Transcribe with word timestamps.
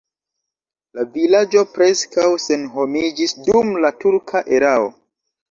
La 0.99 1.03
vilaĝo 1.17 1.63
preskaŭ 1.75 2.25
senhomiĝis 2.47 3.37
dum 3.51 3.71
la 3.85 3.93
turka 4.01 4.43
erao. 4.59 4.91